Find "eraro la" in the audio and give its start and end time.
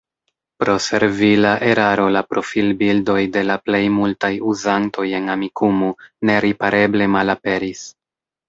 1.71-2.23